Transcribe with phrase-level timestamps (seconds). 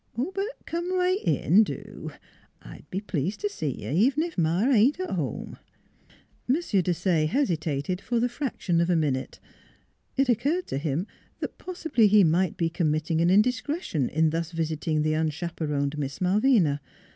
[0.33, 2.11] But come right in, do!
[2.63, 5.59] I'd b' pleased t' see you, even ef Ma ain't t' home."
[6.49, 6.55] M.
[6.55, 9.39] Desaye hesitated for the fraction of a min ute.
[10.17, 11.05] It occurred to him
[11.39, 16.81] that possibly he might be committing an indiscretion in thus visiting the unchaperoned Miss Malvina.